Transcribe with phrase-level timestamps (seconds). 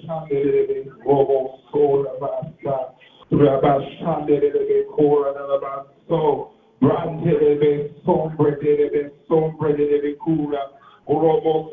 [0.00, 2.94] Shandelebe, Robo, Soul, Rabasa,
[3.30, 10.70] Rabashandelebe, Kora, Rabaso, Brandelebe, Sombre, Delebe, Sombre, Delebe, Kura,
[11.06, 11.72] Robo,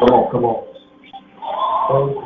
[0.00, 2.25] Come on, come on.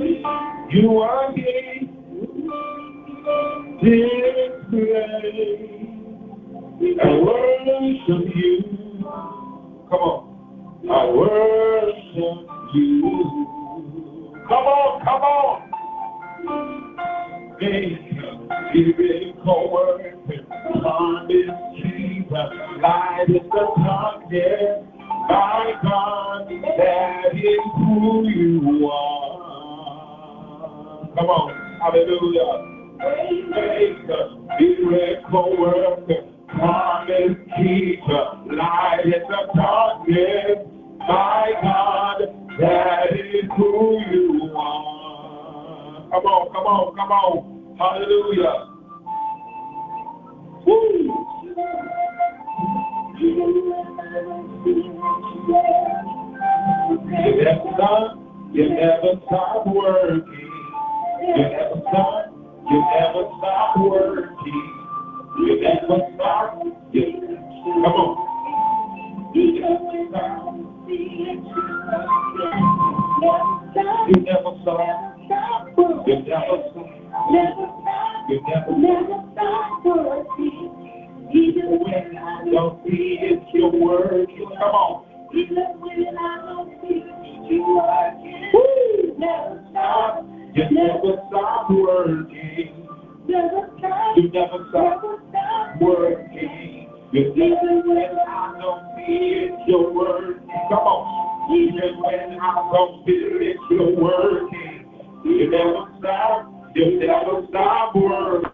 [0.00, 1.34] You are.
[7.02, 8.64] I worship you.
[9.90, 10.20] Come on.
[10.90, 13.02] I worship you.
[14.48, 15.70] Come on, come on.
[22.80, 24.86] Light in the darkness.
[25.28, 29.29] My God, that is who you are.
[31.16, 32.52] Come on, hallelujah.
[33.50, 40.66] Maker, miracle worker, promise keeper, light in the darkness.
[41.00, 42.18] My God,
[42.60, 46.08] that is who you are.
[46.10, 47.76] Come on, come on, come on.
[47.78, 48.70] Hallelujah.
[50.66, 51.26] Woo.
[57.10, 58.18] You never stop,
[58.52, 60.49] you never stop working.
[61.30, 62.26] You never stop,
[62.68, 64.68] you never stop working.
[65.38, 66.58] You never stop,
[66.90, 67.04] you
[67.62, 68.10] come on.
[69.32, 70.58] You never stop.
[74.08, 74.86] You never stop.
[76.06, 76.80] You never stop.
[78.28, 84.48] You never Never stop working, even when I don't see it, you're working.
[84.58, 85.06] Come on.
[85.32, 87.04] Even when I don't see
[87.48, 88.50] you working,
[89.18, 92.88] never stop, You never stop working.
[93.28, 96.90] You never stop working.
[97.12, 100.48] You never when I don't see it, you're working.
[100.68, 101.56] Come on.
[101.56, 105.20] Even when I don't feel it, you're working.
[105.24, 106.72] You never stop.
[106.74, 108.50] You never stop working.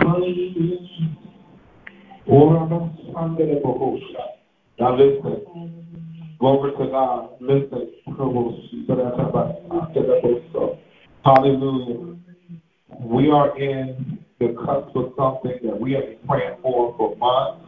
[0.00, 0.80] Hallelujah.
[2.26, 2.99] Bahosha.
[6.38, 7.30] Glory to God.
[7.40, 7.92] Listen.
[11.24, 12.16] Hallelujah.
[13.00, 17.66] We are in the cusp of something that we have been praying for for months.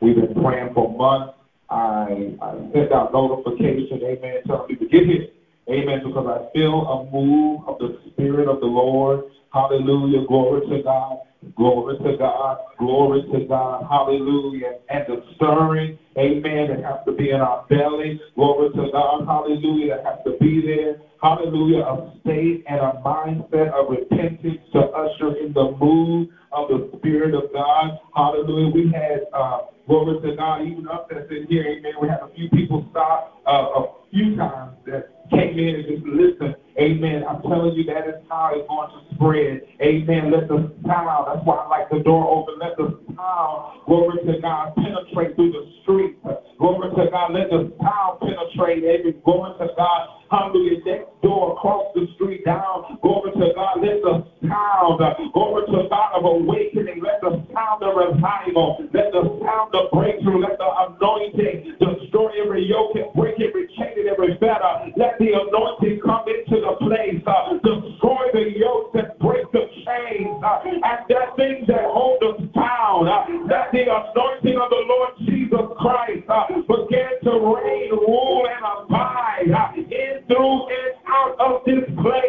[0.00, 1.34] We've been praying for months.
[1.68, 5.28] I, I sent out notification, amen, telling people to get here.
[5.68, 6.00] Amen.
[6.04, 9.24] Because I feel a move of the Spirit of the Lord.
[9.52, 10.26] Hallelujah.
[10.26, 11.18] Glory to God.
[11.56, 12.58] Glory to God.
[12.78, 13.86] Glory to God.
[13.88, 14.78] Hallelujah.
[14.90, 18.20] And the stirring, amen, that has to be in our belly.
[18.34, 19.26] Glory to God.
[19.26, 19.96] Hallelujah.
[19.96, 20.96] That has to be there.
[21.22, 21.82] Hallelujah.
[21.84, 27.34] A state and a mindset of repentance to usher in the move of the Spirit
[27.34, 27.98] of God.
[28.14, 28.72] Hallelujah.
[28.74, 31.94] We had, uh, glory to God, even up that's in here, amen.
[32.00, 36.06] We had a few people stop uh, a few times that came in and just
[36.06, 36.56] listened.
[36.80, 37.24] Amen.
[37.28, 39.60] I'm telling you, that is how it's going to spread.
[39.80, 40.32] Amen.
[40.32, 42.56] Let the sound, that's why I like the door open.
[42.60, 46.20] Let the sound, glory to God, penetrate through the streets.
[46.58, 47.32] Glory to God.
[47.32, 48.84] Let the sound penetrate.
[48.84, 49.20] Amen.
[49.24, 50.08] Glory to God.
[50.30, 50.80] Hallelujah.
[50.84, 52.98] Next door, across the street, down.
[53.02, 53.80] Glory to God.
[53.80, 57.04] Let the sound, glory to God, of awakening.
[57.04, 58.80] Let the sound of revival.
[58.92, 60.40] Let the sound of breakthrough.
[60.40, 64.92] Let the anointing destroy every yoke and break every chain every fetter.
[64.96, 67.22] Let the anointing come into the place.
[67.26, 70.36] Uh, destroy the yokes and break the chains.
[70.42, 73.08] Uh, and that thing that hold us down.
[73.08, 78.62] Uh, let the anointing of the Lord Jesus Christ uh, begin to reign, rule, and
[78.62, 82.25] abide uh, in, through, and out of this place.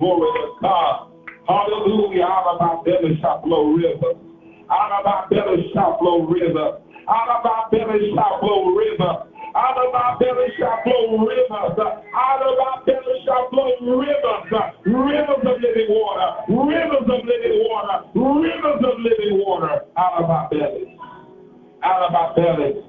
[0.00, 1.12] Glory to God.
[1.46, 2.24] Hallelujah.
[2.24, 4.16] Out of our belly shall flow rivers.
[4.70, 6.80] Out of our belly shall flow river.
[7.08, 9.28] Out of our belly shall flow river.
[9.52, 11.50] Out of our belly shall flow rivers.
[11.52, 14.48] Out of our belly shall flow rivers.
[14.86, 16.48] Rivers of living water.
[16.48, 18.08] Rivers of living water.
[18.14, 20.96] Rivers of living water out of our bellies.
[21.82, 22.84] Out of our bellies.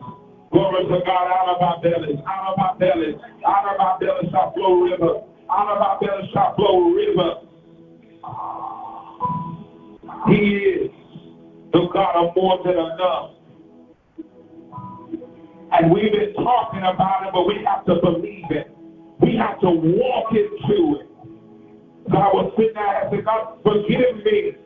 [0.51, 3.15] Glory to God, out of our bellies, out of our bellies,
[3.47, 7.37] out of our bellies shall flow rivers, out of our bellies shall flow rivers.
[10.27, 10.91] He is
[11.73, 13.31] the God of more than enough.
[15.73, 18.75] And we've been talking about it, but we have to believe it.
[19.21, 21.07] We have to walk into it.
[22.11, 24.57] I was sitting there and said, God, forgive me.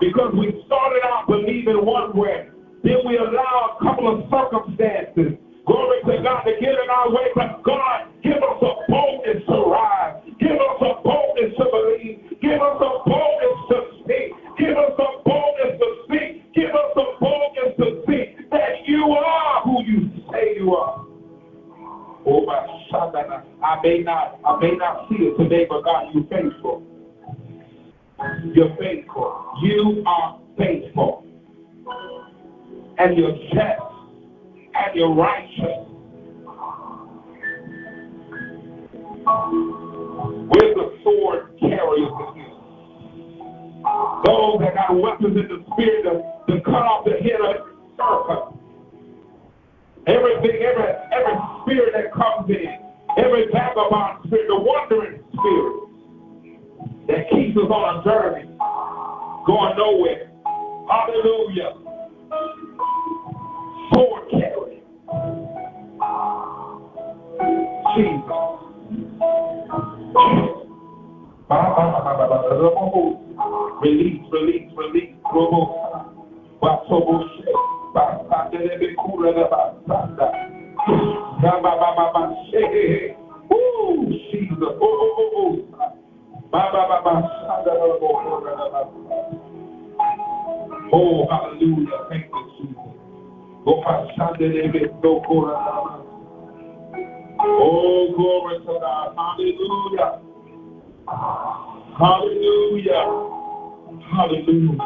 [0.00, 2.48] Because we started out believing one way.
[2.82, 5.36] Then we allow a couple of circumstances,
[5.70, 7.30] glory to God, to get in our way.
[7.34, 10.16] But God, give us a boldness to rise.
[10.40, 12.18] Give us a boldness to believe.
[12.42, 14.32] Give us a boldness to speak.
[14.58, 16.54] Give us a boldness to speak.
[16.54, 21.06] Give us a boldness to speak that you are who you say you are.
[22.26, 23.44] Oh my Shandana.
[23.62, 26.82] I may not I may not see it today, but God, you're faithful.
[28.54, 29.52] You're faithful.
[29.62, 31.24] You are faithful
[32.98, 33.89] and you're just
[34.86, 35.86] and you're righteous.
[40.50, 42.50] We're the sword carriers of you.
[44.24, 47.76] Those that got weapons in the spirit to, to cut off the head of the
[47.96, 48.56] serpent.
[50.06, 52.78] Everything, every every spirit that comes in,
[53.18, 55.76] every vagabond spirit, the wandering spirit
[57.06, 58.48] that keeps us on a journey,
[59.46, 60.30] going nowhere.
[60.88, 61.90] Hallelujah
[63.92, 64.39] sword.
[67.96, 68.60] Jesus.
[73.82, 75.14] Release, release, release.
[81.42, 82.36] Baba baba.
[83.50, 84.06] Oh
[84.80, 85.56] oh oh oh.
[86.52, 87.14] Baba baba.
[90.92, 92.06] Oh, hallelujah.
[92.08, 92.89] Thank you, Jesus.
[97.42, 99.14] Oh, glory to God.
[99.16, 100.20] Hallelujah.
[101.98, 103.04] Hallelujah.
[104.10, 104.78] Hallelujah.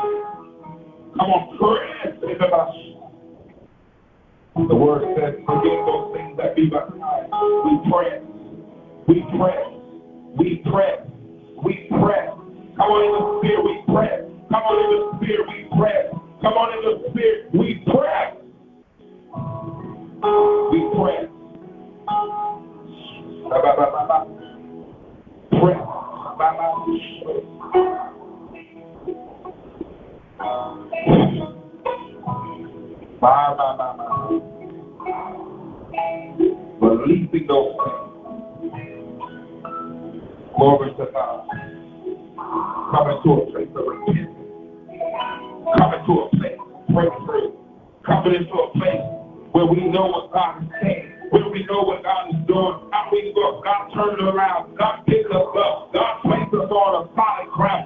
[1.16, 1.42] Come on,
[2.04, 2.74] into us.
[4.56, 7.30] The word says, forget those things that be behind.
[7.64, 8.22] We press.
[9.06, 9.66] We press.
[10.36, 11.00] We press.
[11.64, 12.28] We press.
[12.76, 14.20] Come on in the spirit, we press.
[14.50, 16.06] Come on in the spirit, we press.
[16.42, 18.43] Come on in the spirit, we press.
[19.34, 21.28] We pray.
[25.50, 25.76] Pray.
[36.80, 38.04] Releasing those things.
[40.56, 41.48] Glory to God.
[42.90, 44.36] Coming to a place of repentance.
[45.78, 47.52] Coming to a place of breakthrough.
[48.06, 49.23] Coming into a place
[49.54, 52.90] where we know what God is saying, where we know what God is doing.
[52.90, 54.76] How we go, God turn it around.
[54.76, 55.94] God picks us up.
[55.94, 57.83] God places us on a solid ground.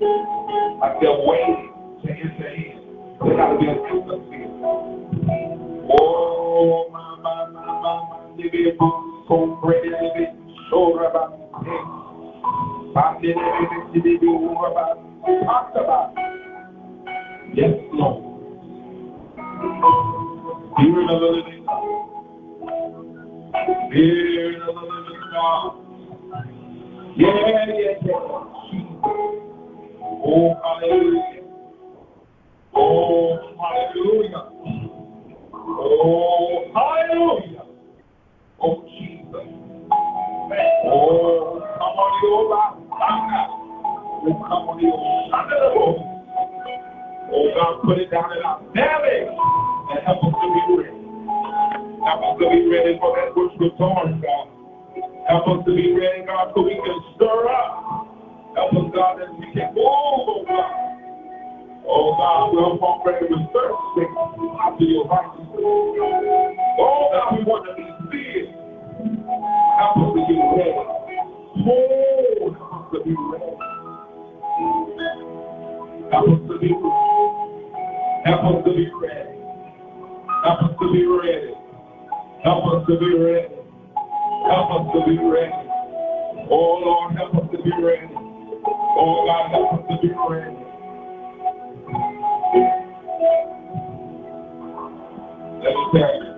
[0.00, 1.72] Like they're waiting
[2.04, 2.78] to enter in.
[3.18, 3.74] They got to be a
[5.90, 8.76] Oh, my, my, my, my, my, living
[9.26, 11.38] so great, living so about
[15.44, 16.14] Talked about.
[17.54, 18.24] Yes, Lord.
[20.74, 21.82] Spirit the living God.
[23.88, 25.72] Spirit the living God.
[27.16, 29.47] Yeah, yeah, yeah.
[30.20, 31.42] Oh, hallelujah.
[32.74, 34.50] Oh, hallelujah.
[35.54, 37.62] Oh, hallelujah.
[38.60, 39.46] Oh, Jesus.
[40.86, 42.32] Oh, come on, you
[44.24, 44.92] Oh, come on, you
[47.30, 50.98] Oh, God, put it down in our belly and help us to be ready.
[52.04, 54.48] Help us to be ready for that which on, God.
[55.28, 58.17] Help us to be ready, God, so we can stir up.
[58.58, 60.98] Help us, God, that we can move, oh God.
[61.86, 64.02] Oh God, we're already with thirsty
[64.66, 65.48] after your righteousness.
[65.54, 68.50] Oh God, we want to be filled.
[69.78, 70.74] Help us to be ready.
[72.58, 73.54] Help us to be ready.
[76.10, 77.14] Help us to be ready.
[78.26, 79.34] Help us to be ready.
[80.42, 81.54] Help us to be ready.
[82.42, 83.54] Help us to be ready.
[84.50, 85.52] Help us to be ready.
[86.50, 88.27] Oh Lord, help us to be ready.
[88.70, 90.56] Oh God, help us to be ready.
[95.62, 96.34] Let me tell you.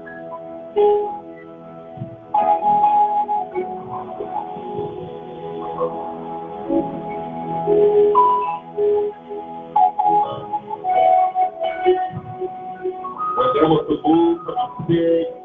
[13.37, 15.39] When there was a move from the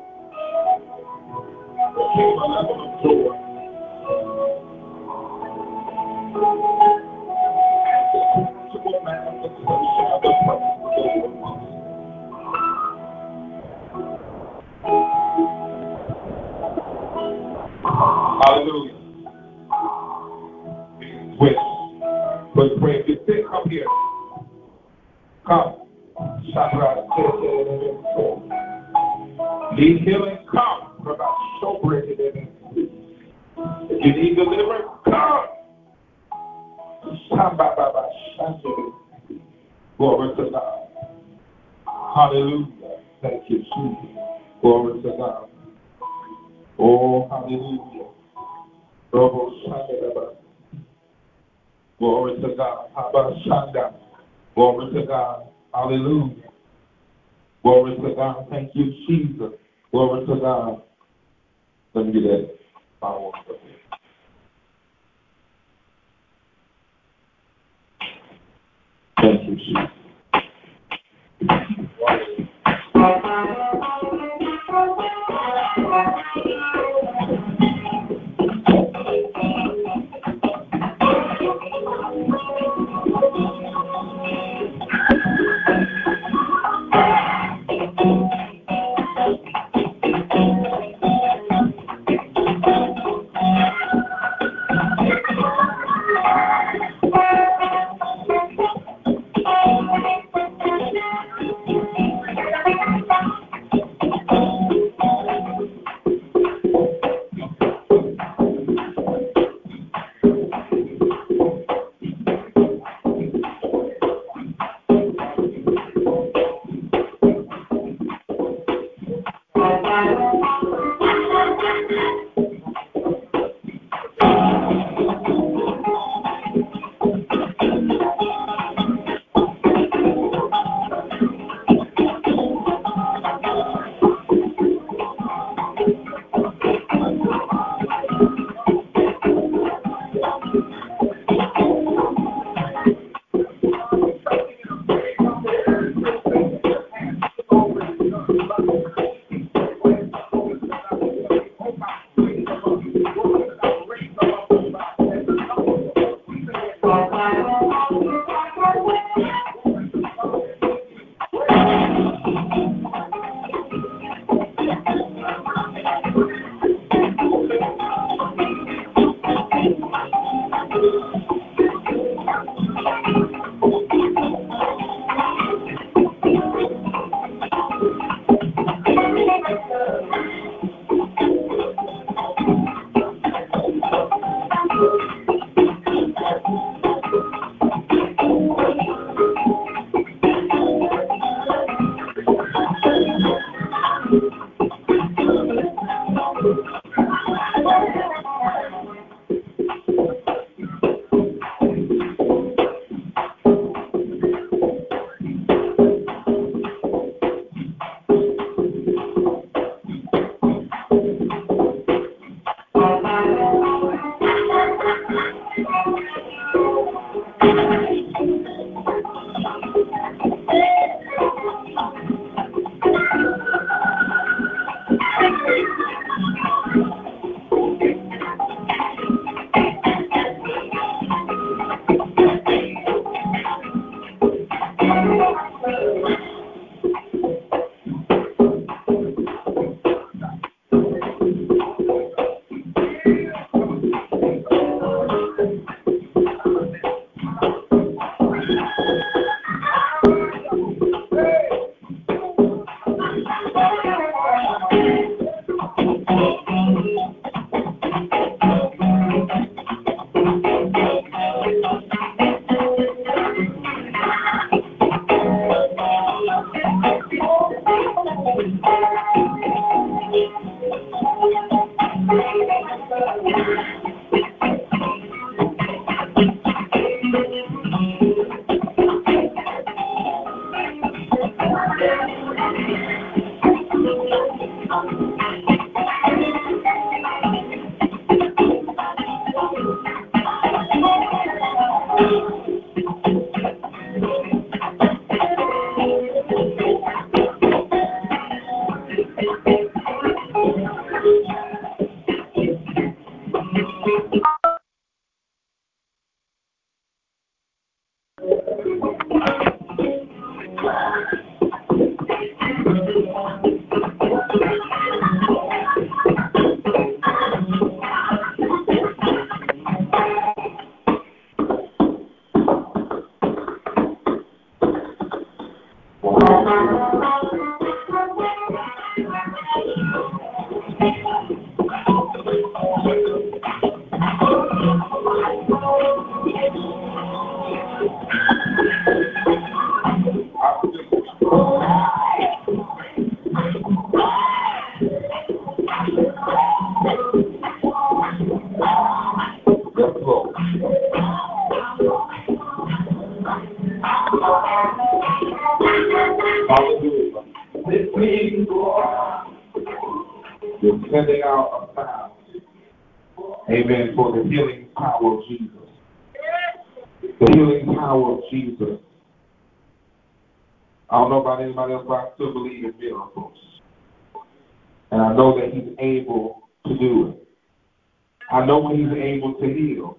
[378.56, 379.98] know He's able to heal.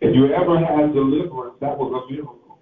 [0.00, 2.58] If you ever had deliverance, that was a miracle.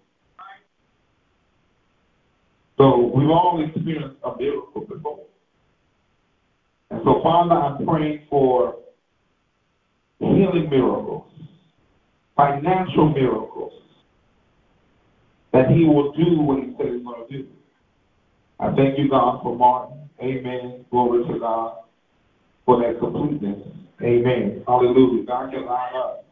[2.79, 5.25] So we've all experienced a miracle before.
[6.91, 8.77] And so, Father, I'm praying for
[10.19, 11.27] healing miracles,
[12.37, 13.73] financial miracles,
[15.53, 17.47] that He will do what He said He's going to do.
[18.61, 20.09] I thank you, God, for Martin.
[20.23, 20.85] Amen.
[20.91, 21.79] Glory to God
[22.65, 23.69] for that completeness.
[24.03, 24.63] Amen.
[24.67, 25.25] Hallelujah.
[25.27, 26.25] God can line up.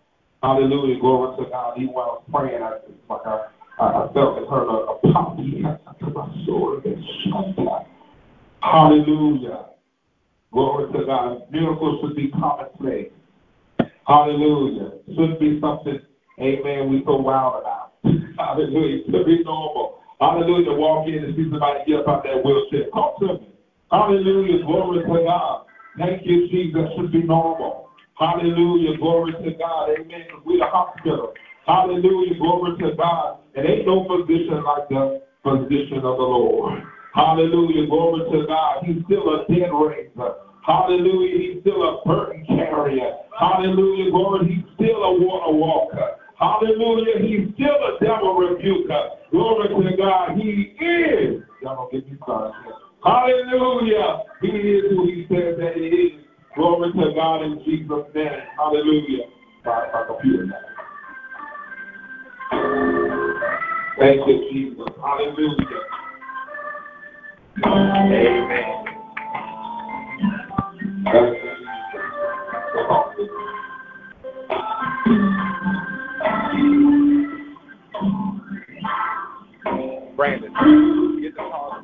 [0.42, 1.00] Hallelujah.
[1.00, 1.78] Glory to God.
[1.78, 2.72] Even while I was praying, I,
[3.12, 3.46] like I,
[3.80, 5.36] I felt and heard a, a pop.
[8.60, 9.66] Hallelujah.
[10.52, 11.42] Glory to God.
[11.50, 13.08] Miracles should be commonplace.
[14.06, 14.90] Hallelujah.
[15.08, 15.98] Shouldn't be something,
[16.40, 17.92] amen, we so wild about.
[18.38, 19.04] Hallelujah.
[19.06, 19.98] Should be normal.
[20.20, 20.72] Hallelujah.
[20.72, 22.90] Walk in and see somebody get up out that wheelchair.
[22.90, 23.48] Talk to me.
[23.90, 24.64] Hallelujah.
[24.64, 25.63] Glory to God.
[25.98, 26.88] Thank you, Jesus.
[26.96, 27.88] Should be normal.
[28.18, 28.96] Hallelujah.
[28.98, 29.90] Glory to God.
[29.90, 30.26] Amen.
[30.44, 31.34] We're the hospital.
[31.66, 32.38] Hallelujah.
[32.38, 33.38] Glory to God.
[33.54, 36.82] And ain't no physician like the physician of the Lord.
[37.14, 37.86] Hallelujah.
[37.86, 38.84] Glory to God.
[38.84, 40.34] He's still a dead raiser.
[40.66, 41.38] Hallelujah.
[41.38, 43.12] He's still a burden carrier.
[43.38, 44.10] Hallelujah.
[44.10, 44.54] Glory.
[44.54, 46.16] He's still a water walker.
[46.38, 47.18] Hallelujah.
[47.20, 49.10] He's still a devil rebuker.
[49.30, 50.36] Glory to God.
[50.36, 51.42] He is.
[51.62, 52.83] Y'all don't get me started.
[53.04, 54.22] Hallelujah.
[54.40, 56.24] He is who he says that he is.
[56.56, 58.30] Glory to God in Jesus' name.
[58.56, 59.24] Hallelujah.
[59.64, 60.54] My computer now.
[63.98, 64.88] Thank you, Jesus.
[65.02, 65.82] Hallelujah.
[67.66, 68.84] Amen.
[80.16, 80.52] Brandon,
[81.20, 81.83] get the call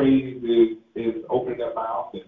[0.00, 2.24] praise is, is opening their mouth and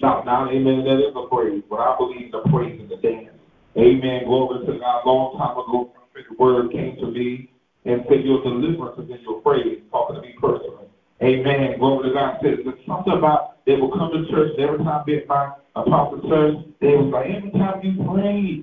[0.00, 0.52] shout out.
[0.52, 0.84] Amen.
[0.84, 1.62] That is a praise.
[1.68, 3.36] But I believe the praise is a dance.
[3.76, 4.24] Amen.
[4.26, 5.04] Glory to God.
[5.04, 7.50] A long time ago, prophetic word came to me
[7.84, 10.88] and said, Your deliverance is in your praise, talking to me personally.
[11.22, 11.78] Amen.
[11.78, 12.38] Glory to God.
[12.42, 16.20] Says there's something about they will come to church and every time they my apostle
[16.28, 18.62] church, they was like, every time you pray,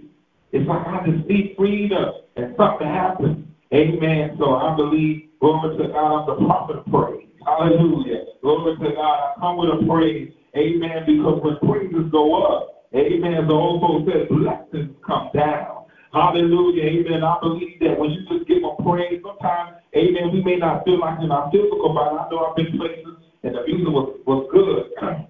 [0.51, 3.47] it's like I just see freedom and something happens.
[3.73, 4.35] Amen.
[4.37, 7.30] So I believe, glory to God, I'm the prophet of praise.
[7.45, 8.25] Hallelujah.
[8.41, 9.33] Glory to God.
[9.35, 10.31] I come with a praise.
[10.55, 11.03] Amen.
[11.05, 15.85] Because when praises go up, amen, the old folks said blessings come down.
[16.13, 16.83] Hallelujah.
[16.83, 17.23] Amen.
[17.23, 20.99] I believe that when you just give them praise, sometimes, amen, we may not feel
[20.99, 22.17] like in our physical body.
[22.17, 24.91] I know I've been places and the music was, was good,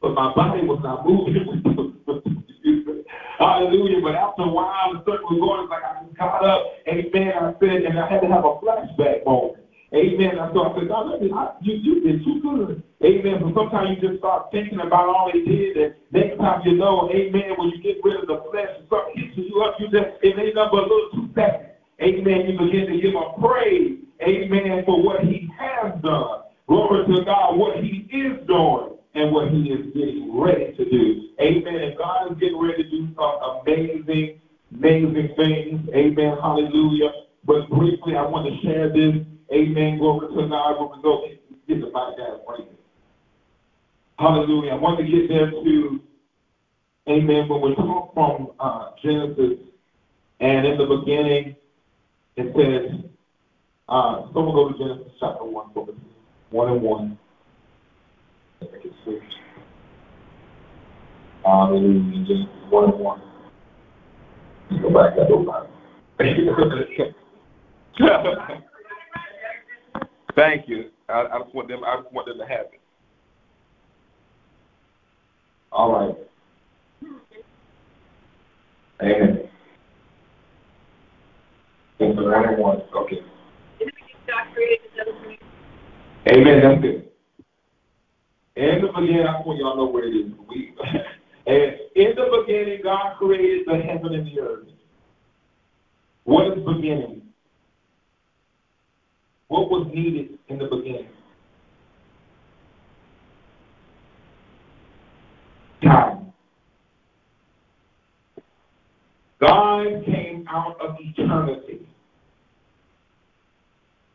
[0.00, 2.02] but my body was not moving.
[3.38, 4.00] Hallelujah.
[4.02, 7.54] But after a while, the circle was going, it's like I got up, amen, I
[7.60, 9.67] said, and I had to have a flashback moment.
[9.94, 10.38] Amen.
[10.38, 12.82] And so I said, God, let I, you, you did too good.
[13.02, 13.40] Amen.
[13.40, 17.08] But sometimes you just start thinking about all they did, and next time you know,
[17.10, 20.20] amen, when you get rid of the flesh and something hits you up, you just,
[20.22, 21.64] it ain't nothing but a little too fast.
[22.02, 22.46] Amen.
[22.46, 23.98] You begin to give him praise.
[24.22, 24.84] Amen.
[24.84, 26.42] For what he has done.
[26.68, 31.30] Glory to God, what he is doing and what he is getting ready to do.
[31.40, 31.74] Amen.
[31.74, 34.40] And God is getting ready to do some amazing,
[34.74, 35.88] amazing things.
[35.94, 36.36] Amen.
[36.42, 37.10] Hallelujah.
[37.44, 39.24] But briefly, I want to share this.
[39.52, 39.98] Amen.
[39.98, 40.80] Glory to God.
[40.80, 41.24] When we go
[41.68, 42.68] get the mic down, right?
[44.18, 44.72] Hallelujah.
[44.72, 46.00] I want to get there to,
[47.08, 49.60] amen, when we talk from uh, Genesis,
[50.40, 51.56] and in the beginning,
[52.36, 53.10] it says,
[53.88, 55.86] uh, someone go to Genesis chapter 1, for
[56.50, 57.18] 1 and 1.
[58.60, 59.22] If I can switch.
[61.44, 62.26] Hallelujah.
[62.26, 63.22] Genesis 1 and 1.
[64.70, 65.12] Let's go back.
[65.12, 65.68] I don't mind.
[70.38, 70.90] Thank you.
[71.08, 71.82] I, I just want them.
[71.84, 72.80] I just want them to have it.
[75.72, 76.16] All right.
[79.02, 79.48] Amen.
[81.98, 82.82] It's the one and one.
[82.96, 83.18] Okay.
[86.28, 86.60] Amen.
[86.62, 87.08] That's good.
[88.54, 90.32] In the beginning, I want y'all know where it is.
[90.48, 90.72] We,
[91.48, 94.66] and in the beginning, God created the heaven and the earth.
[96.22, 97.22] What is beginning?
[99.48, 101.08] What was needed in the beginning?
[105.82, 106.32] Time.
[109.40, 111.86] God came out of eternity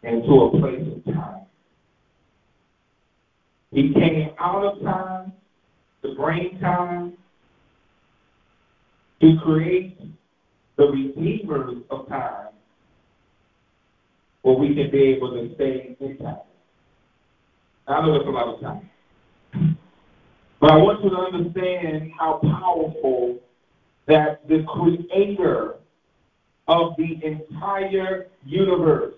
[0.03, 1.45] into a place of time.
[3.71, 5.33] He came out of time,
[6.03, 7.13] the brain time,
[9.21, 9.97] to create
[10.77, 12.52] the redeemers of time
[14.43, 16.45] where we can be able to stay intact.
[17.87, 18.89] I know that's a lot of time.
[20.61, 23.39] But I want you to understand how powerful
[24.07, 25.75] that the creator
[26.67, 29.15] of the entire universe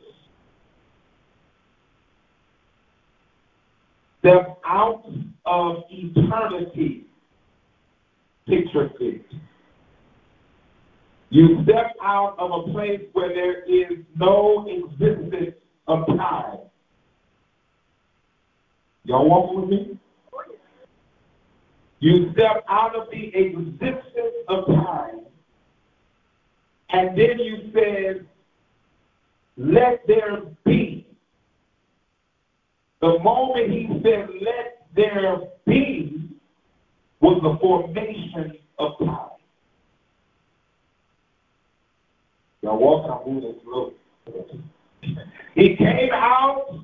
[4.25, 5.05] the out
[5.45, 7.05] of eternity,
[8.47, 9.21] picture it
[11.29, 15.55] you step out of a place where there is no existence
[15.87, 16.59] of time.
[19.03, 19.99] Y'all walking with me?
[21.99, 25.21] You step out of the existence of time,
[26.89, 28.27] and then you said,
[29.57, 31.07] let there be.
[33.01, 36.29] The moment he said, let there be,
[37.21, 39.34] was the formation of time.
[42.65, 43.93] Y'all walking, I'm moving slow.
[45.53, 46.79] He came out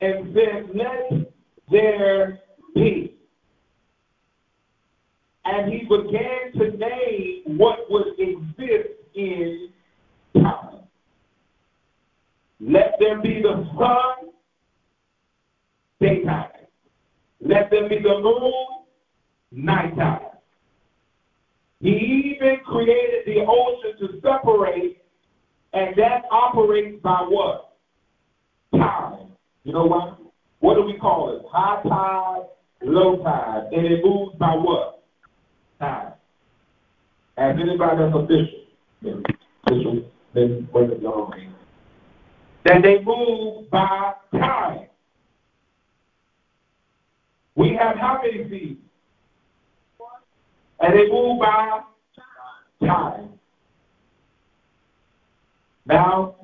[0.00, 1.32] and said, let
[1.72, 2.38] there
[2.72, 3.16] be.
[5.44, 9.70] And he began to name what would exist in
[10.36, 10.78] time.
[12.60, 14.30] Let there be the sun,
[16.00, 16.50] daytime.
[17.40, 18.54] Let there be the moon,
[19.50, 20.35] nighttime.
[21.86, 25.00] He even created the ocean to separate,
[25.72, 27.76] and that operates by what?
[28.74, 29.28] Time.
[29.62, 30.18] You know what?
[30.58, 31.42] What do we call it?
[31.48, 32.46] High tide,
[32.82, 33.68] low tide.
[33.72, 35.04] And it moves by what?
[35.78, 36.14] Time.
[37.36, 38.64] As anybody that's official,
[39.64, 40.64] official, minute,
[42.64, 44.86] that they move by time.
[47.54, 48.85] We have how many seasons?
[50.80, 51.80] And they move by
[52.84, 53.30] time.
[55.86, 56.36] Now,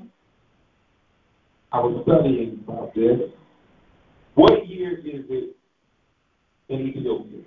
[1.72, 3.20] I was studying about this.
[4.34, 5.56] What year is it
[6.68, 7.40] in Ethiopia?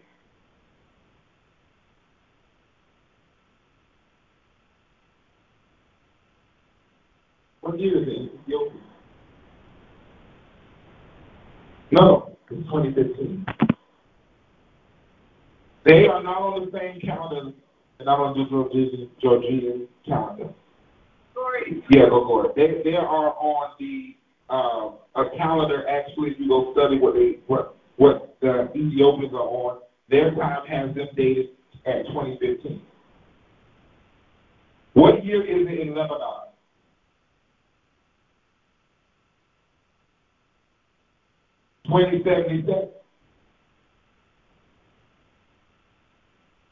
[7.61, 8.81] What year is it in Ethiopia?
[11.91, 13.45] No, it's 2015.
[15.85, 17.53] They are not on the same calendar,
[17.99, 20.49] and I'm on the Georgian, Georgian calendar.
[21.33, 21.83] Sorry.
[21.91, 22.55] Yeah, go for it.
[22.55, 24.15] They they are on the
[24.49, 25.87] uh, a calendar.
[25.87, 29.79] Actually, if you go study what they what what the Ethiopians are on,
[30.09, 31.47] their time has them dated
[31.85, 32.81] at 2015.
[34.93, 36.49] What year is it in Lebanon?
[41.89, 42.89] Twenty seventy seven.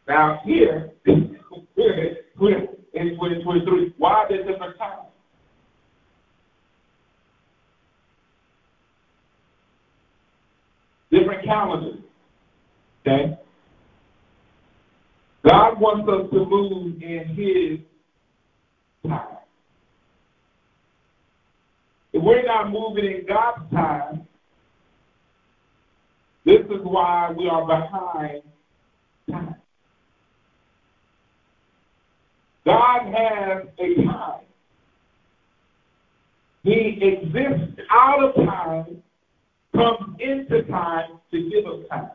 [0.07, 0.91] Now here,
[2.93, 3.95] in 2023.
[3.97, 5.07] Why there different times?
[11.11, 11.99] Different calendars.
[13.01, 13.37] Okay?
[15.47, 17.79] God wants us to move in His
[19.09, 19.27] time.
[22.13, 24.27] If we're not moving in God's time,
[26.45, 28.43] this is why we are behind
[29.29, 29.55] time.
[32.65, 34.43] God has a time.
[36.63, 39.03] He exists out of time,
[39.75, 42.11] comes into time to give us time.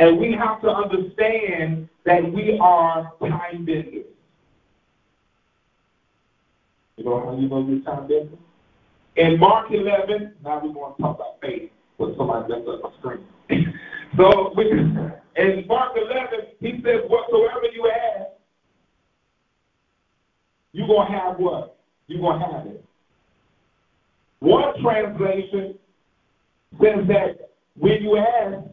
[0.00, 4.06] And we have to understand that we are time benders.
[6.96, 8.36] You know how you know you're time bender?
[9.16, 12.98] In Mark 11, now we're going to talk about faith, but somebody left up a
[12.98, 13.24] screen.
[14.16, 18.37] so we, in Mark 11, he says, whatsoever you ask,
[20.78, 21.76] you're going to have what?
[22.06, 22.84] You're going to have it.
[24.38, 25.74] One translation
[26.80, 28.64] says that when you ask,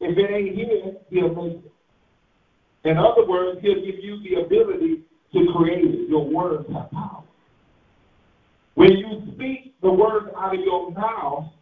[0.00, 1.72] if it ain't here, he'll make it.
[2.82, 6.08] In other words, he'll give you the ability to create it.
[6.08, 7.22] Your words have power.
[8.74, 11.52] When you speak the words out of your mouth,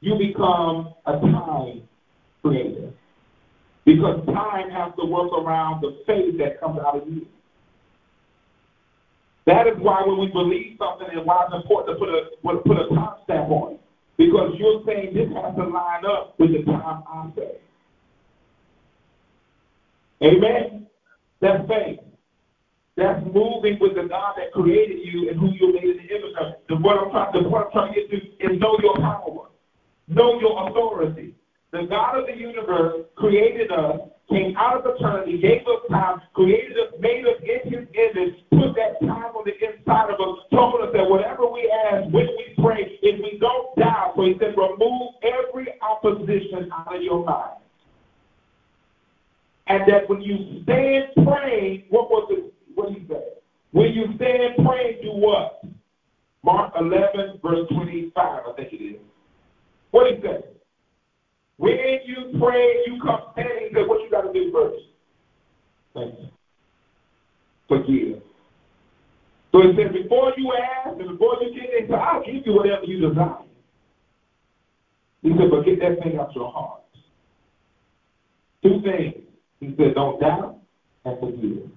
[0.00, 1.88] you become a time
[2.42, 2.92] creator.
[3.86, 7.26] Because time has to work around the faith that comes out of you.
[9.46, 12.78] That is why when we believe something and why it's important to put a put
[12.78, 13.80] a time stamp on it.
[14.16, 17.58] Because you're saying this has to line up with the time I say.
[20.22, 20.86] Amen.
[21.40, 21.98] That's faith.
[22.96, 26.36] That's moving with the God that created you and who you made in the image
[26.38, 26.52] of.
[26.68, 28.16] The what I'm trying, the what I'm trying to get to
[28.54, 29.48] is know your power,
[30.08, 31.34] know your authority.
[31.72, 34.00] The God of the universe created us,
[34.32, 38.74] came out of eternity, gave us time, created us, made us in His image, put
[38.76, 42.54] that time on the inside of us, told us that whatever we ask, when we
[42.62, 47.60] pray, if we don't doubt, so He said, remove every opposition out of your mind.
[49.68, 52.52] And that when you stand praying, what was it?
[52.74, 53.36] What did he said?
[53.70, 55.64] When you stand praying, do what?
[56.42, 59.00] Mark 11, verse 25, I think it is.
[59.92, 60.42] What did he says?
[61.62, 64.82] When you pray, you come standing, said, what you got to do first?
[65.94, 66.28] Thank you.
[67.68, 68.22] Forgive.
[69.52, 72.84] So he said, before you ask and before you get into, I'll give you whatever
[72.84, 73.44] you desire.
[75.22, 76.82] He said, but get that thing out your heart.
[78.64, 79.22] Two things.
[79.60, 80.58] He said, don't doubt
[81.04, 81.70] and forgive.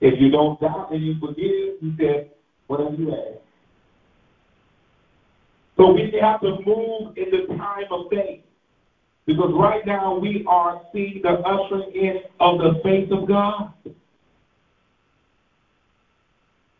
[0.00, 2.30] If you don't doubt and you forgive, he said,
[2.68, 3.40] whatever you ask.
[5.78, 8.42] So we have to move in the time of faith.
[9.26, 13.72] Because right now we are seeing the ushering in of the faith of God.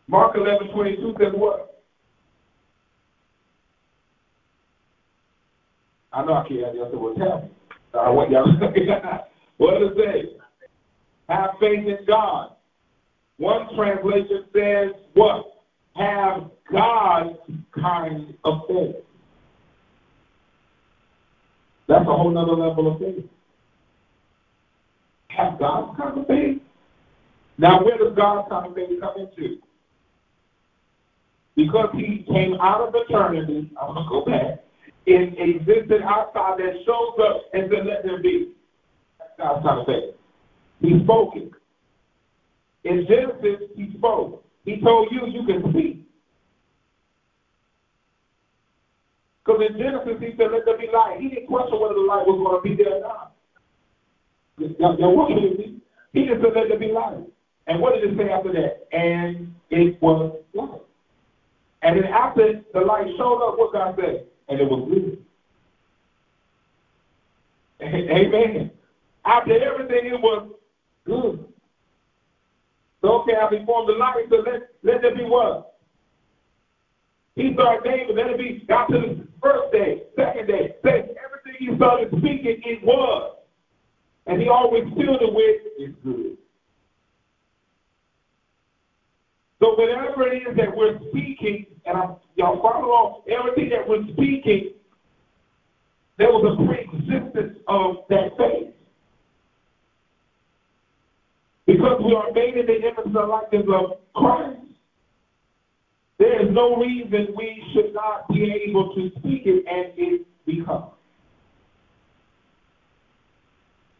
[0.07, 1.81] Mark 11, 22 says what?
[6.13, 7.49] I know I can't have y'all say, well, tell me.
[7.93, 8.45] I want y'all
[9.57, 10.37] What does it say?
[11.29, 12.51] Have faith in God.
[13.37, 15.63] One translation says what?
[15.95, 17.37] Have God's
[17.79, 18.95] kind of faith.
[21.87, 23.25] That's a whole nother level of faith.
[25.29, 26.61] Have God's kind of faith.
[27.57, 29.57] Now, where does God's kind of faith come into?
[31.55, 34.63] Because he came out of eternity, I'm going to go back,
[35.07, 38.53] and existed outside that shows up and said, let there be.
[39.19, 40.15] That's God's kind of faith.
[40.81, 41.51] He spoke it.
[42.83, 44.43] In Genesis, he spoke.
[44.65, 46.04] He told you you can speak.
[49.45, 51.19] Because in Genesis, he said, let there be light.
[51.19, 53.31] He didn't question whether the light was going to be there or not.
[54.57, 57.23] He just said, let there be light.
[57.67, 58.87] And what did it say after that?
[58.91, 60.81] And it was light.
[61.83, 64.25] And then after the light showed up, what God said?
[64.49, 65.23] And it was good.
[67.81, 68.71] Amen.
[69.25, 70.49] After everything, it was
[71.05, 71.45] good.
[73.01, 75.74] So, okay, I formed the light, so let, let there be what?
[77.35, 81.55] He started naming, let it be, got to the first day, second day, second, everything
[81.59, 83.35] he started speaking, it was.
[84.27, 86.37] And he always filled it with, it's good.
[89.59, 94.03] So whatever it is that we're speaking, and I'm, y'all follow along, everything that we're
[94.13, 94.71] speaking,
[96.17, 98.73] there was a pre-existence of that faith.
[101.65, 104.59] Because we are made in the image and likeness of Christ,
[106.35, 110.89] there is no reason we should not be able to speak it and it become.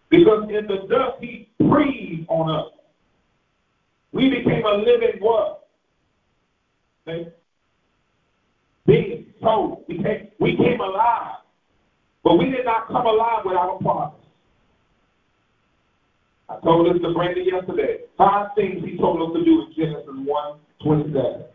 [0.10, 2.72] Because in the dust he breathed on us.
[4.12, 5.68] We became a living what?
[7.08, 7.30] Okay?
[8.86, 11.38] Being so we came, we came alive.
[12.24, 14.16] But we did not come alive without a promise.
[16.48, 17.98] I told this to Brandon yesterday.
[18.18, 21.46] Five things he told us to do in Genesis 1 27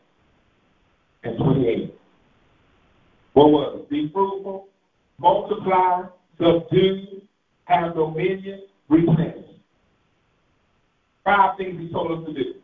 [1.22, 1.94] and 28.
[3.32, 3.90] What was it?
[3.90, 4.68] Be fruitful,
[5.18, 6.02] multiply,
[6.38, 7.22] subdue,
[7.64, 9.46] have dominion, replenish.
[11.24, 12.54] Five things he told us to do.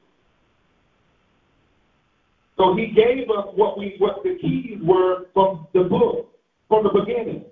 [2.56, 6.30] So he gave us what we what the keys were from the book,
[6.68, 7.44] from the beginning.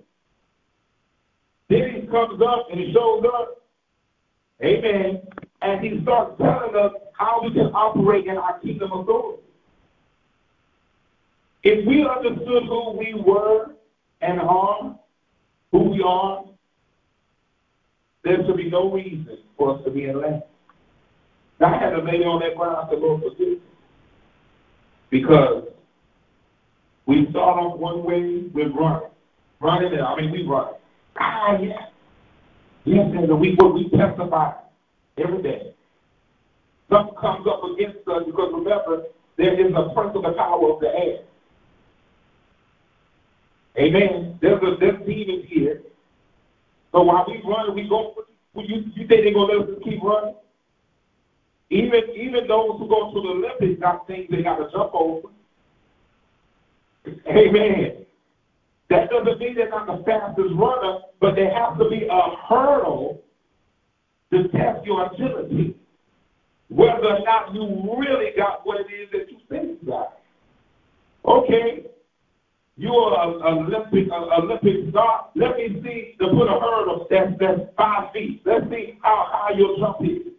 [1.69, 3.65] Then he comes up and he shows up
[4.63, 5.23] Amen.
[5.63, 9.43] And he starts telling us how we can operate in our kingdom of authority.
[11.65, 13.75] If we understood who we were
[14.21, 14.99] and are,
[15.73, 16.45] who we are,
[18.23, 20.43] there should be no reason for us to be in lack.
[21.61, 23.59] I had a lady on that ground, said, Lord, forgive
[25.11, 25.69] Because
[27.07, 29.09] we start off one way, we're running.
[29.61, 30.75] Running, I mean, we run.
[31.19, 31.87] Ah, yeah.
[32.85, 34.53] Yes, and we we testify
[35.17, 35.75] every day.
[36.91, 39.05] Something comes up against us because remember,
[39.39, 41.21] there is a principal power of the air.
[43.79, 44.39] Amen.
[44.41, 45.83] There's a there's demons here.
[46.93, 48.15] So while we run, we go.
[48.55, 50.35] For you you think they're gonna let us keep running?
[51.71, 55.29] Even even those who go to the Olympics got things they got to jump over.
[57.27, 58.07] Amen.
[58.91, 63.23] That doesn't mean they're not the fastest runner, but there has to be a hurdle
[64.31, 65.77] to test your agility.
[66.69, 70.19] Whether or not you really got what it is that you think you got.
[71.25, 71.87] Okay,
[72.77, 75.31] you're an Olympic an Olympic star.
[75.37, 78.43] Let me see to put a hurdle that's that's five feet.
[78.45, 80.33] Let's see how high your jump is.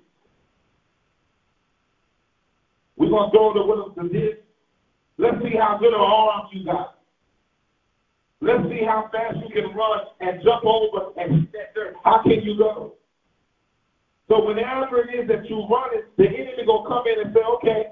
[2.98, 4.38] We're gonna throw the the disc.
[5.18, 7.00] Let's see how good an arm you got.
[8.42, 11.48] Let's see how fast you can run and jump over and.
[12.04, 12.94] How can you go?
[14.28, 17.42] So whenever it is that you run it, the enemy gonna come in and say,
[17.58, 17.84] okay,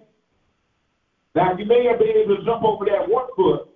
[1.36, 3.73] Now you may have been able to jump over that one foot,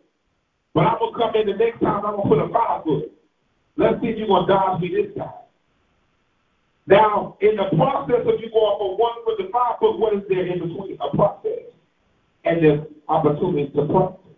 [0.77, 2.05] but I'm gonna come in the next time.
[2.05, 3.11] I'm gonna put a five foot.
[3.77, 5.41] Let's see if you're gonna dodge me this time.
[6.85, 10.21] Now, in the process of you going from one foot to five foot, what is
[10.29, 10.99] there in between?
[11.01, 11.73] A process.
[12.45, 14.37] And there's opportunity to practice.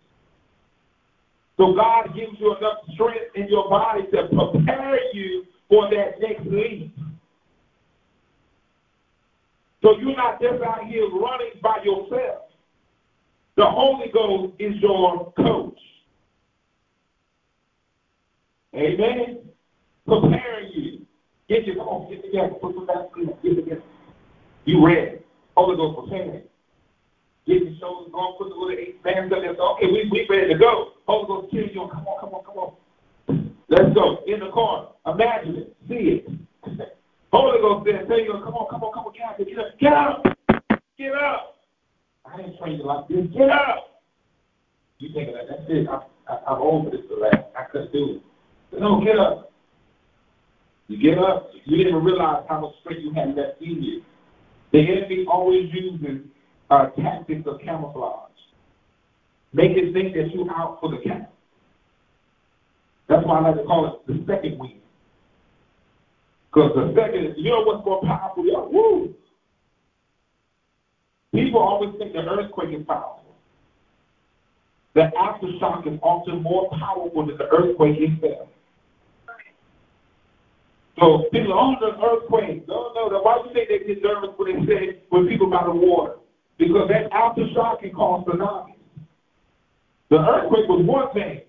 [1.57, 6.45] So God gives you enough strength in your body to prepare you for that next
[6.45, 6.95] leap.
[9.81, 12.43] So you're not just out here running by yourself.
[13.57, 15.75] The Holy Ghost is your coach.
[18.75, 19.39] Amen.
[20.05, 21.05] Preparing you.
[21.47, 23.81] Get your come on, get together, put some back get together.
[24.65, 25.17] You ready.
[25.57, 26.43] Holy Ghost preparing.
[27.47, 29.55] Get your shoulders going, put the little eight bands up there.
[29.55, 30.93] So, okay, we we ready to go.
[31.07, 31.89] Holy Ghost kill you.
[31.91, 33.55] Come on, come on, come on.
[33.69, 34.23] Let's go.
[34.27, 34.89] In the corner.
[35.07, 35.77] Imagine it.
[35.87, 36.29] See it.
[37.31, 39.79] Holy Ghost said, tell you, come on, come on, come on, get up, get up,
[39.79, 41.55] get up, get up.
[42.25, 43.25] I didn't train you like this.
[43.33, 44.01] Get up.
[44.99, 45.87] You think that that's it.
[45.87, 46.01] I,
[46.31, 47.51] I, I'm over this that.
[47.57, 48.28] I couldn't do it.
[48.77, 49.51] No, get up.
[50.87, 51.51] You get up.
[51.65, 54.01] You didn't even realize how much strength you had left in you.
[54.71, 56.25] The enemy always uses
[56.69, 58.29] uh, tactics of camouflage.
[59.53, 61.27] Make it think that you're out for the count.
[63.07, 64.81] That's why I like to call it the second wind.
[66.53, 68.45] Because the second, you know what's more powerful?
[68.45, 69.13] Yeah, woo.
[71.33, 73.35] People always think the earthquake is powerful.
[74.95, 78.49] The aftershock is often more powerful than the earthquake itself.
[80.99, 82.67] So people, oh, the earthquake.
[82.67, 85.63] No, no, why do you think they get nervous when they say when people by
[85.63, 86.15] the water?
[86.57, 88.75] Because that aftershock can cause tsunamis.
[90.09, 91.41] The earthquake was one thing,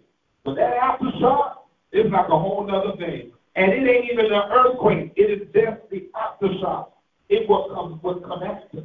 [0.44, 1.54] but that aftershock
[1.92, 3.32] is like a whole other thing.
[3.56, 5.12] And it ain't even an earthquake.
[5.16, 6.88] It is just the aftershock.
[7.28, 8.84] It what um, comes what come after.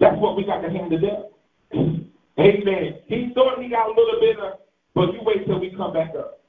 [0.00, 2.10] That's what we got to hand to them.
[2.38, 2.98] Amen.
[3.06, 4.58] He thought he got a little bit of,
[4.94, 6.41] but you wait till we come back up.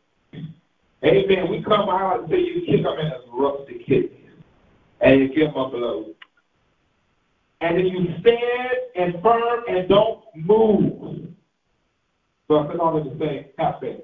[1.06, 1.50] Amen.
[1.50, 4.30] We come out and say you kick them in a rusty kidney.
[5.02, 6.06] And you give them a blow.
[7.60, 11.28] And then you stand and firm and don't move.
[12.48, 14.02] So I said all the same, have faith.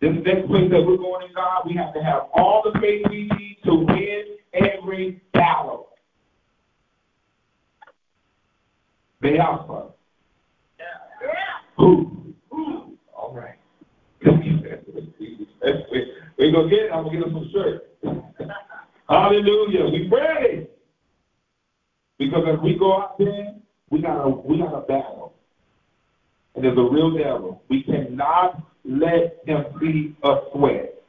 [0.00, 3.04] This next place that we're going in God, we have to have all the faith
[3.10, 5.88] we need to win every battle.
[9.20, 9.88] They Alpha.
[10.78, 10.84] Yeah.
[11.76, 12.34] Who?
[12.50, 12.96] Who?
[13.14, 13.58] All right.
[15.62, 16.92] Going to get it.
[16.92, 17.88] I'm going to get us some shirt.
[19.08, 19.84] Hallelujah.
[19.90, 20.68] We ready.
[22.18, 23.54] Because as we go out there,
[23.90, 25.34] we got a we got a battle.
[26.54, 27.62] And there's a real devil.
[27.68, 31.02] We cannot let him see us sweat.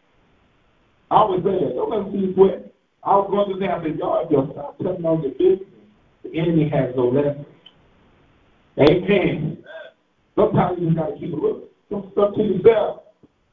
[1.09, 1.73] I always say that.
[1.75, 2.71] Don't let him see you sweat.
[3.03, 5.67] I was going to say, I said, y'all, if you stop telling on your business,
[6.23, 7.47] the enemy has no leverage.
[8.77, 9.63] Amen.
[10.35, 13.03] Sometimes you just got to keep a little some stuff to yourself.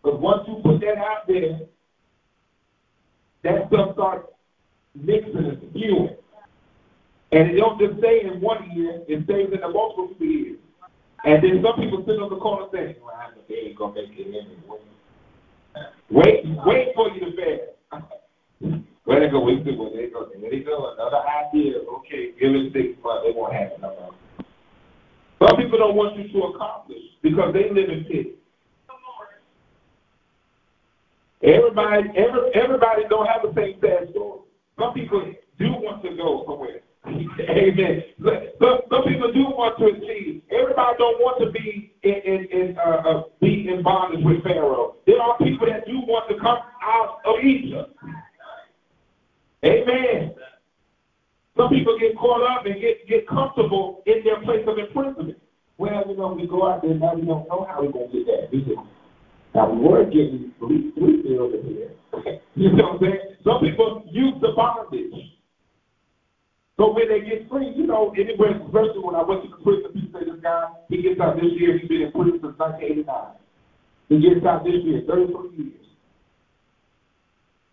[0.07, 1.59] Because once you put that out there,
[3.43, 4.29] that stuff starts
[4.95, 6.15] mixing and spewing.
[7.33, 10.59] And it don't just stay in one year, it stays in the multiple years.
[11.25, 14.03] And then some people sit on the corner saying, well, I they ain't going to
[14.03, 14.79] make it anyway.
[16.09, 17.75] Wait, wait for you to fail.
[19.07, 21.83] Where they go, wait till when they go, there they go, another idea.
[21.83, 23.81] Okay, give it six months, they won't have it.
[25.43, 28.37] Some people don't want you to accomplish because they live in pity.
[31.43, 34.41] Everybody, every, everybody don't have the same sad story.
[34.79, 36.81] Some people do want to go somewhere.
[37.07, 38.03] Amen.
[38.59, 40.43] Some, some people do want to achieve.
[40.51, 44.97] Everybody don't want to be in, in, in uh, uh, be in bondage with Pharaoh.
[45.07, 47.95] There are people that do want to come out of Egypt.
[49.65, 50.35] Amen.
[51.57, 55.39] Some people get caught up and get, get comfortable in their place of imprisonment.
[55.79, 58.27] Well, you know, we go out there now we don't know how we're gonna get
[58.27, 58.87] that.
[59.57, 62.41] We now we were getting three three bills in here.
[62.55, 63.37] you know what I'm saying?
[63.43, 65.33] Some people use the bondage.
[66.77, 69.93] So when they get free, you know, anywhere, especially when I went to the prison,
[69.95, 73.33] people say this guy, he gets out this year, he's been in prison since 1989.
[74.13, 75.89] He gets out this year, 33 years.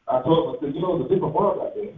[0.08, 1.92] I told him, I said, you know, it's a different world out there.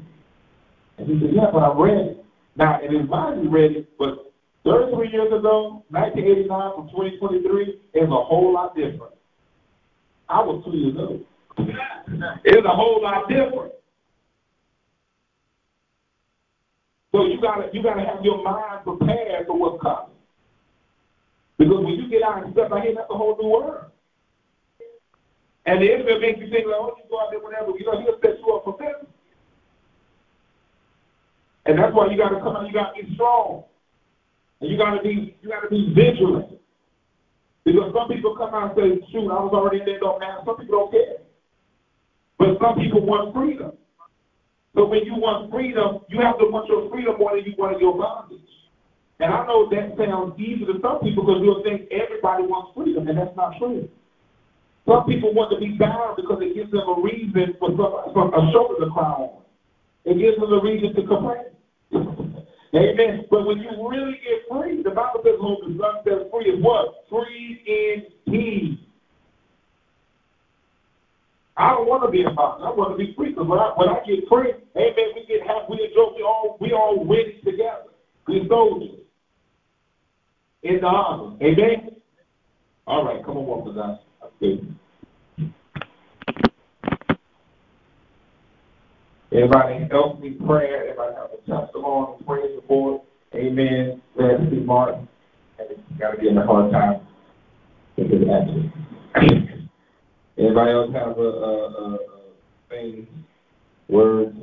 [0.97, 2.17] And he said, yeah, but I'm ready.
[2.57, 4.33] Now, and his mind is ready, but
[4.65, 9.14] 33 years ago, 1989 from 2023, is a whole lot different.
[10.28, 11.26] I was two years old.
[12.43, 13.73] it's a whole lot different.
[17.11, 20.15] So you gotta you gotta have your mind prepared for what's coming.
[21.57, 23.86] Because when you get out and step out here, that's a whole new world.
[25.65, 27.71] And the enemy makes you think like, oh, you go out there, whatever.
[27.71, 29.07] You know, he'll set you up for failure.
[31.65, 33.63] And that's why you gotta come out, you gotta be strong.
[34.59, 36.55] And you gotta be you gotta be vigilant.
[37.66, 40.39] Because some people come out and say, shoot, I was already there, don't matter.
[40.45, 41.18] Some people don't care.
[42.38, 43.74] But some people want freedom.
[44.76, 47.82] So when you want freedom, you have to want your freedom more than you want
[47.82, 48.45] your bondage.
[49.20, 53.07] And I know that sounds easy to some people because you'll think everybody wants freedom,
[53.07, 53.89] and that's not true.
[54.86, 58.30] Some people want to be bound because it gives them a reason for, some, for
[58.30, 59.41] a shoulder to cry on.
[60.03, 61.55] It gives them a reason to complain.
[62.76, 63.26] Amen.
[63.32, 66.61] But when you really get free, the Bible says, whom the Son says free is
[66.61, 67.05] what?
[67.09, 68.80] Free indeed.
[71.57, 72.65] I don't want to be in bondage.
[72.67, 75.47] I want to be free because when I, when I get free, amen, we get
[75.47, 77.95] happy, we enjoy, we all, we all win together.
[78.28, 78.99] We soldiers
[80.63, 81.38] in the army.
[81.41, 81.95] Amen?
[82.88, 83.99] All right, come on, walk with us.
[89.36, 90.91] Everybody else need prayer.
[90.91, 93.01] Everybody have a testimony, praise the Lord.
[93.33, 94.01] Amen.
[94.17, 95.09] To see Martin.
[95.99, 97.01] Got to give him a hard time.
[100.38, 101.97] Anybody else have a, a, a,
[102.69, 103.07] thing,
[103.89, 104.38] words?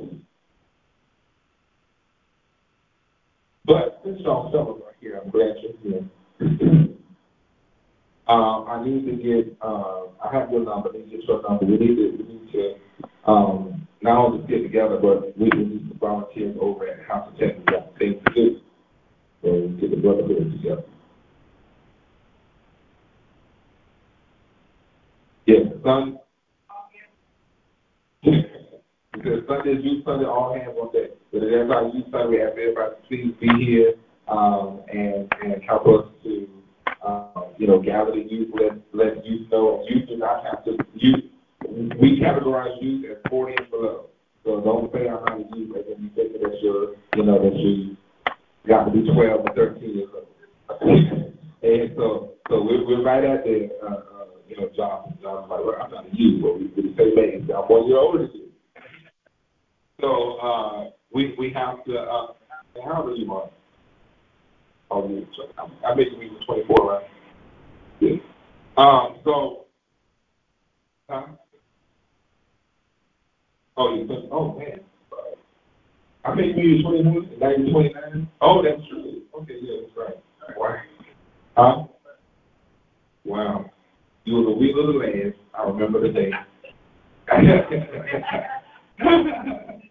[3.65, 5.19] But this y'all celebrate here.
[5.23, 6.03] I'm glad you're here.
[8.27, 9.57] um, I need to get.
[9.59, 10.89] Uh, I have your number.
[10.89, 11.65] I need to get your number.
[11.65, 12.17] We need to.
[12.17, 12.75] We need to
[13.25, 17.39] um, not only get together, but we, we need some volunteers over at House of
[17.39, 17.57] Tech.
[17.57, 18.59] We got things to do.
[19.41, 20.83] So we get the brotherhood together.
[25.45, 26.19] Yes, son.
[28.21, 31.11] because Sunday is youth Sunday, all hands on deck.
[31.31, 32.37] But is our youth Sunday.
[32.37, 33.93] We ask everybody to please be here
[34.27, 36.47] um, and and help us to
[37.05, 40.77] uh, you know gather the youth, let let youth know youth do not have to
[40.93, 41.25] youth.
[41.73, 44.05] We categorize youth as 40 and below.
[44.45, 47.41] So don't say I'm not a youth and then you think that you're you know
[47.43, 47.97] that you
[48.67, 50.09] got to be 12 or 13 years
[50.69, 51.33] old.
[51.63, 55.61] and so so we're we're right at the uh, uh, you know John John's like
[55.65, 57.49] well, I'm not a youth, but we we say age.
[57.49, 58.49] I'm one year older than you.
[60.01, 61.97] So uh, we we have to.
[61.99, 62.27] Uh,
[62.85, 63.51] how old are you, Mark?
[64.91, 65.27] Oh, you.
[65.87, 67.03] I bet you were 24, right?
[68.01, 68.17] Yeah.
[68.77, 69.17] Um.
[69.25, 69.65] So.
[71.09, 71.23] Huh?
[73.77, 74.07] Oh, you.
[74.31, 74.79] Oh man.
[76.25, 77.39] I bet you were 21.
[77.39, 78.29] Now you're 29.
[78.41, 79.23] Oh, that's true.
[79.35, 80.15] Okay, yeah, that's right.
[80.57, 80.77] Wow.
[81.57, 81.83] Huh?
[83.25, 83.69] Wow.
[84.23, 85.33] You were the wheel of the land.
[85.53, 86.31] I remember the day.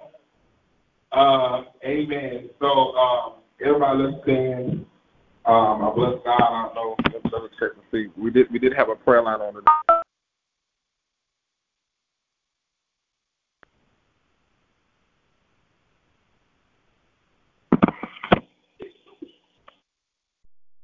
[1.12, 2.48] uh, amen.
[2.60, 4.86] So, um, everybody, let's stand.
[5.44, 6.40] Um, I bless God.
[6.40, 6.96] I don't know.
[7.04, 7.12] Let
[7.42, 8.06] me check and see.
[8.20, 8.50] We did.
[8.50, 9.62] We did have a prayer line on the.